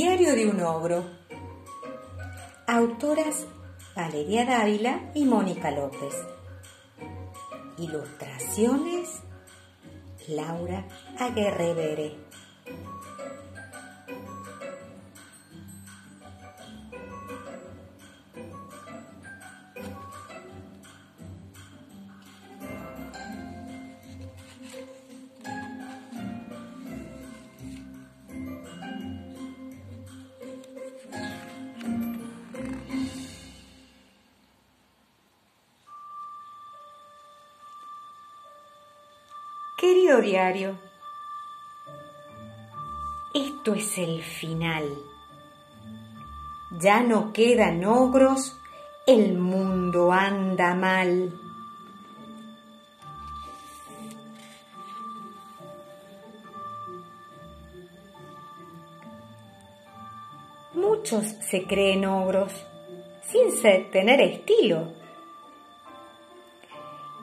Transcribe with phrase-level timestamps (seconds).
[0.00, 1.02] Diario de un ogro.
[2.68, 3.48] Autoras
[3.96, 6.14] Valeria Dávila y Mónica López.
[7.78, 9.08] Ilustraciones
[10.28, 10.86] Laura
[11.18, 12.27] Aguerrevere.
[39.78, 40.76] Querido diario,
[43.32, 44.92] esto es el final.
[46.80, 48.58] Ya no quedan ogros,
[49.06, 51.32] el mundo anda mal.
[60.74, 62.52] Muchos se creen ogros
[63.22, 64.92] sin tener estilo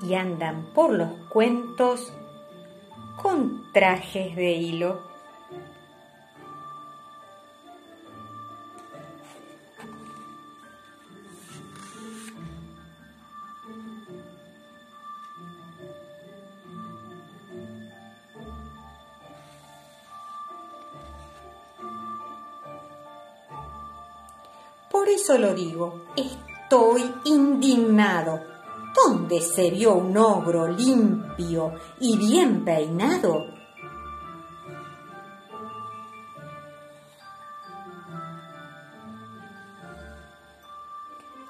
[0.02, 2.14] y andan por los cuentos
[3.26, 5.02] con trajes de hilo.
[24.92, 28.55] Por eso lo digo, estoy indignado
[29.28, 33.48] ¿Dónde se vio un ogro limpio y bien peinado?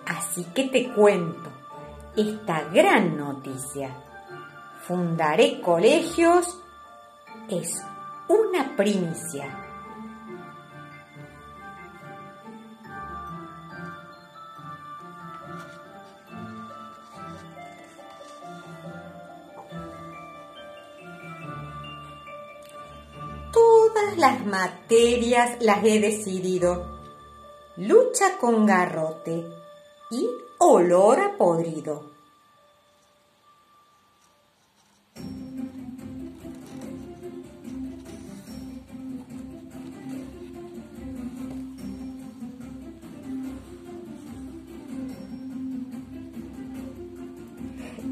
[0.05, 1.49] Así que te cuento
[2.15, 3.93] esta gran noticia.
[4.87, 6.57] Fundaré colegios
[7.49, 7.83] es
[8.29, 9.64] una primicia.
[24.17, 26.99] Las materias las he decidido.
[27.77, 29.45] Lucha con garrote
[30.11, 30.29] y
[30.59, 32.13] olor a podrido.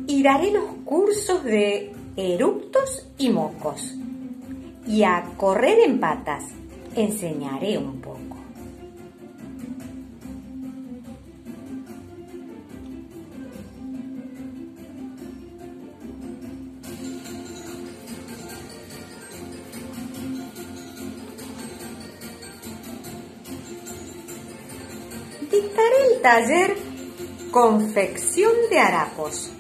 [0.06, 3.96] y daré los cursos de eructos y mocos
[4.86, 6.44] y a correr en patas.
[6.96, 8.20] Enseñaré un poco.
[25.52, 26.78] Dictaré el taller
[27.52, 29.52] confección de harapos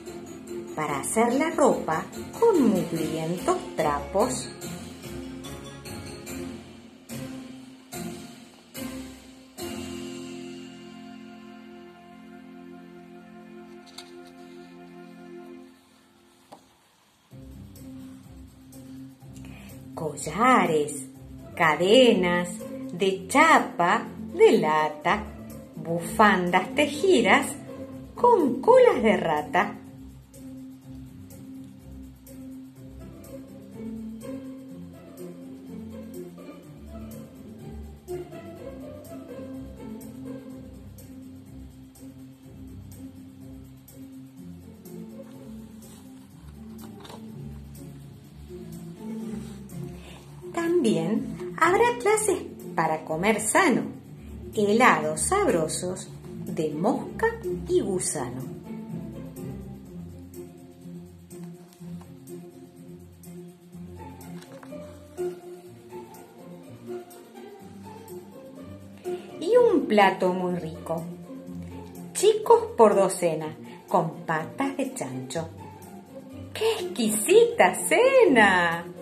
[0.75, 2.03] para hacer la ropa
[2.39, 4.50] con mugrientos trapos.
[20.03, 21.08] Collares,
[21.56, 22.50] cadenas
[22.91, 25.24] de chapa, de lata,
[25.78, 27.47] bufandas tejidas
[28.13, 29.75] con colas de rata.
[50.53, 52.40] También habrá clases
[52.75, 53.84] para comer sano,
[54.53, 56.09] helados sabrosos
[56.46, 57.28] de mosca
[57.68, 58.41] y gusano.
[69.39, 71.04] Y un plato muy rico.
[72.13, 73.56] Chicos por docena,
[73.88, 75.50] con patas de chancho.
[76.54, 78.93] ¡Qué exquisita cena!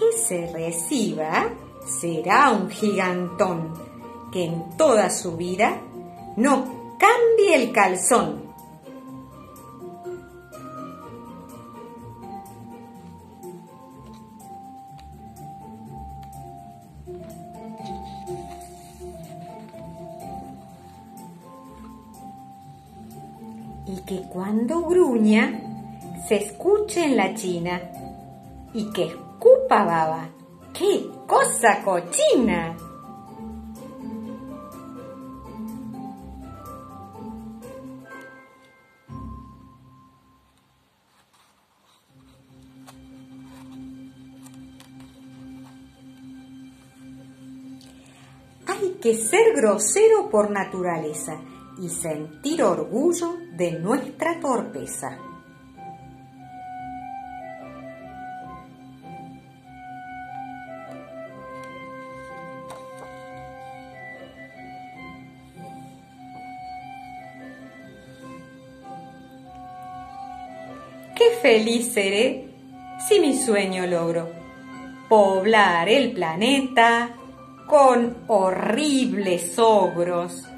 [0.00, 1.50] que se reciba
[1.84, 3.74] será un gigantón
[4.32, 5.78] que en toda su vida
[6.36, 8.48] no cambie el calzón.
[23.86, 25.60] y que cuando gruña
[26.28, 27.80] se escuche en la china
[28.72, 29.30] y que escuche
[30.72, 32.76] ¡Qué cosa cochina!
[48.66, 51.38] Hay que ser grosero por naturaleza
[51.80, 55.29] y sentir orgullo de nuestra torpeza.
[71.20, 72.48] Qué feliz seré
[73.06, 74.30] si mi sueño logro
[75.10, 77.10] poblar el planeta
[77.66, 80.48] con horribles ogros